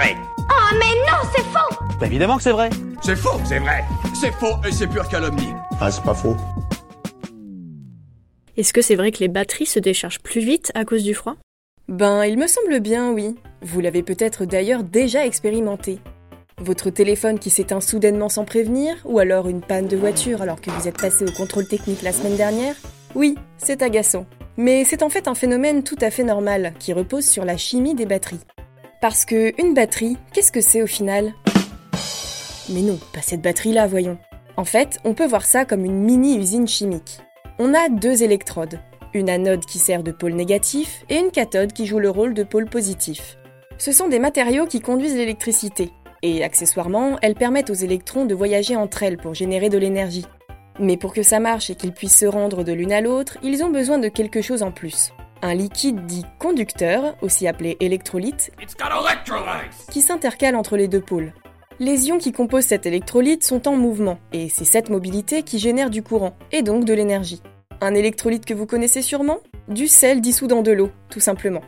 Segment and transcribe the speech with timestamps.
[0.00, 0.16] vrai.
[0.38, 2.70] Oh mais non, c'est faux Bah évidemment que c'est vrai.
[3.02, 3.84] C'est faux, c'est vrai.
[4.14, 5.52] C'est faux et c'est pure calomnie.
[5.80, 6.36] Ah, c'est pas faux.
[8.56, 11.36] Est-ce que c'est vrai que les batteries se déchargent plus vite à cause du froid?
[11.88, 13.36] Ben, il me semble bien, oui.
[13.62, 15.98] Vous l'avez peut-être d'ailleurs déjà expérimenté.
[16.58, 20.70] Votre téléphone qui s'éteint soudainement sans prévenir, ou alors une panne de voiture alors que
[20.70, 22.74] vous êtes passé au contrôle technique la semaine dernière?
[23.14, 24.26] Oui, c'est agaçant.
[24.56, 27.94] Mais c'est en fait un phénomène tout à fait normal qui repose sur la chimie
[27.94, 28.40] des batteries.
[29.00, 31.32] Parce que une batterie, qu'est-ce que c'est au final?
[32.68, 34.18] Mais non, pas cette batterie-là, voyons.
[34.58, 37.20] En fait, on peut voir ça comme une mini-usine chimique.
[37.58, 38.78] On a deux électrodes,
[39.14, 42.42] une anode qui sert de pôle négatif et une cathode qui joue le rôle de
[42.42, 43.38] pôle positif.
[43.78, 48.76] Ce sont des matériaux qui conduisent l'électricité, et accessoirement, elles permettent aux électrons de voyager
[48.76, 50.26] entre elles pour générer de l'énergie.
[50.78, 53.64] Mais pour que ça marche et qu'ils puissent se rendre de l'une à l'autre, ils
[53.64, 55.14] ont besoin de quelque chose en plus.
[55.42, 58.52] Un liquide dit conducteur, aussi appelé électrolyte,
[59.90, 61.32] qui s'intercale entre les deux pôles.
[61.78, 65.88] Les ions qui composent cet électrolyte sont en mouvement, et c'est cette mobilité qui génère
[65.88, 67.40] du courant, et donc de l'énergie.
[67.80, 69.38] Un électrolyte que vous connaissez sûrement?
[69.68, 71.62] Du sel dissous dans de l'eau, tout simplement.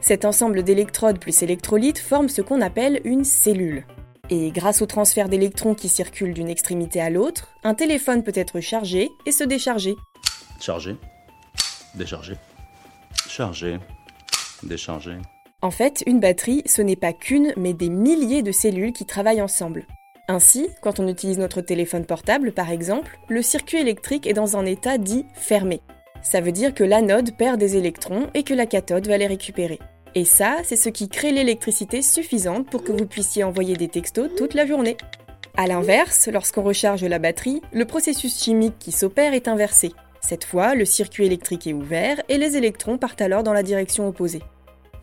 [0.00, 3.86] Cet ensemble d'électrodes plus électrolytes forme ce qu'on appelle une cellule.
[4.30, 8.58] Et grâce au transfert d'électrons qui circulent d'une extrémité à l'autre, un téléphone peut être
[8.58, 9.94] chargé et se décharger.
[10.60, 10.96] Chargé.
[11.94, 12.34] Déchargé.
[13.36, 13.76] Chargé.
[14.62, 15.18] Déchargé.
[15.60, 19.42] En fait, une batterie, ce n'est pas qu'une, mais des milliers de cellules qui travaillent
[19.42, 19.86] ensemble.
[20.26, 24.64] Ainsi, quand on utilise notre téléphone portable, par exemple, le circuit électrique est dans un
[24.64, 25.82] état dit fermé.
[26.22, 29.80] Ça veut dire que l'anode perd des électrons et que la cathode va les récupérer.
[30.14, 34.30] Et ça, c'est ce qui crée l'électricité suffisante pour que vous puissiez envoyer des textos
[34.34, 34.96] toute la journée.
[35.58, 39.92] A l'inverse, lorsqu'on recharge la batterie, le processus chimique qui s'opère est inversé.
[40.26, 44.08] Cette fois, le circuit électrique est ouvert et les électrons partent alors dans la direction
[44.08, 44.42] opposée.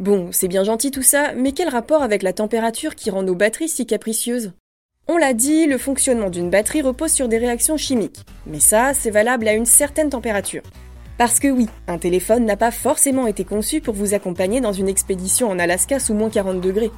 [0.01, 3.33] Bon, c'est bien gentil tout ça, mais quel rapport avec la température qui rend nos
[3.33, 4.51] batteries si capricieuses?
[5.07, 8.25] On l'a dit, le fonctionnement d'une batterie repose sur des réactions chimiques.
[8.47, 10.63] Mais ça, c'est valable à une certaine température.
[11.17, 14.89] Parce que oui, un téléphone n'a pas forcément été conçu pour vous accompagner dans une
[14.89, 16.91] expédition en Alaska sous moins 40 degrés.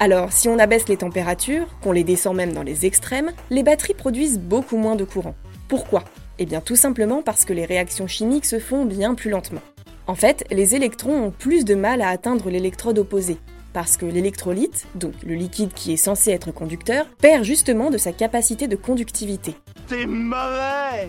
[0.00, 3.92] Alors, si on abaisse les températures, qu'on les descend même dans les extrêmes, les batteries
[3.92, 5.34] produisent beaucoup moins de courant.
[5.68, 6.04] Pourquoi?
[6.38, 9.60] Eh bien tout simplement parce que les réactions chimiques se font bien plus lentement.
[10.06, 13.38] En fait, les électrons ont plus de mal à atteindre l'électrode opposée,
[13.72, 18.12] parce que l'électrolyte, donc le liquide qui est censé être conducteur, perd justement de sa
[18.12, 19.54] capacité de conductivité.
[19.86, 21.08] C'est mauvais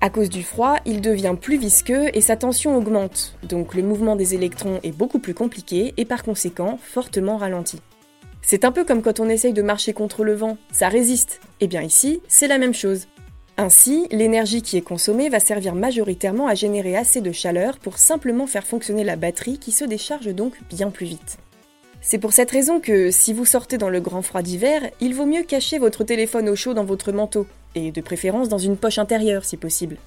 [0.00, 4.16] À cause du froid, il devient plus visqueux et sa tension augmente, donc le mouvement
[4.16, 7.80] des électrons est beaucoup plus compliqué et par conséquent fortement ralenti.
[8.42, 11.40] C'est un peu comme quand on essaye de marcher contre le vent, ça résiste.
[11.60, 13.06] Et bien ici, c'est la même chose.
[13.56, 18.48] Ainsi, l'énergie qui est consommée va servir majoritairement à générer assez de chaleur pour simplement
[18.48, 21.38] faire fonctionner la batterie qui se décharge donc bien plus vite.
[22.00, 25.24] C'est pour cette raison que, si vous sortez dans le grand froid d'hiver, il vaut
[25.24, 28.98] mieux cacher votre téléphone au chaud dans votre manteau, et de préférence dans une poche
[28.98, 29.98] intérieure si possible.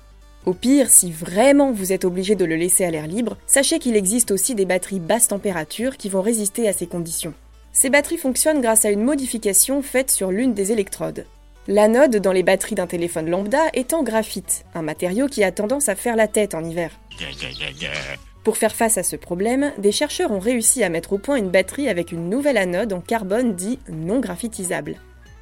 [0.46, 3.96] Au pire, si vraiment vous êtes obligé de le laisser à l'air libre, sachez qu'il
[3.96, 7.34] existe aussi des batteries basse température qui vont résister à ces conditions.
[7.72, 11.26] Ces batteries fonctionnent grâce à une modification faite sur l'une des électrodes.
[11.70, 15.90] L'anode dans les batteries d'un téléphone lambda est en graphite, un matériau qui a tendance
[15.90, 16.92] à faire la tête en hiver.
[18.46, 21.50] Pour faire face à ce problème, des chercheurs ont réussi à mettre au point une
[21.50, 24.96] batterie avec une nouvelle anode en carbone dit non graphitisable.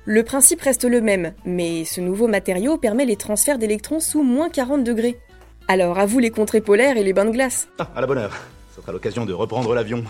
[0.05, 4.49] Le principe reste le même, mais ce nouveau matériau permet les transferts d'électrons sous moins
[4.49, 5.19] 40 degrés.
[5.67, 7.67] Alors à vous les contrées polaires et les bains de glace.
[7.77, 8.35] Ah, à la bonne heure.
[8.75, 10.03] Ça sera l'occasion de reprendre l'avion.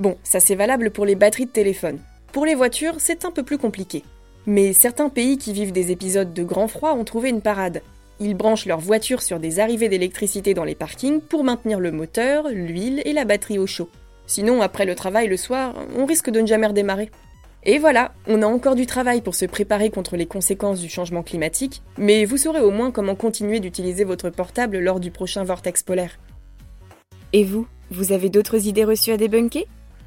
[0.00, 2.00] Bon, ça c'est valable pour les batteries de téléphone.
[2.32, 4.02] Pour les voitures, c'est un peu plus compliqué.
[4.46, 7.82] Mais certains pays qui vivent des épisodes de grand froid ont trouvé une parade.
[8.20, 12.48] Ils branchent leurs voitures sur des arrivées d'électricité dans les parkings pour maintenir le moteur,
[12.50, 13.88] l'huile et la batterie au chaud.
[14.26, 17.10] Sinon, après le travail le soir, on risque de ne jamais redémarrer.
[17.64, 21.22] Et voilà, on a encore du travail pour se préparer contre les conséquences du changement
[21.22, 25.82] climatique, mais vous saurez au moins comment continuer d'utiliser votre portable lors du prochain vortex
[25.82, 26.18] polaire.
[27.32, 29.66] Et vous, vous avez d'autres idées reçues à débunker?